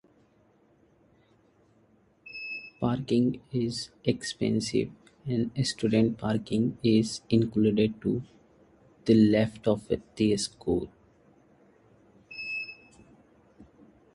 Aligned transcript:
Parking 2.79 3.39
is 3.51 3.91
expansive 4.03 4.89
and 5.27 5.51
student 5.63 6.17
parking 6.17 6.79
is 6.83 7.21
included 7.29 8.01
to 8.01 8.23
the 9.05 9.13
left 9.13 9.67
of 9.67 9.87
the 9.89 10.37
school. 10.37 10.89